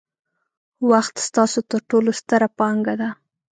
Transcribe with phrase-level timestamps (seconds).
[0.89, 3.09] وخت ستاسو ترټولو ستره پانګه ده.